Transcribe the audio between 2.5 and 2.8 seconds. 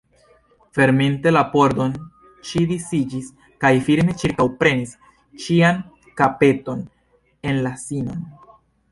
ŝi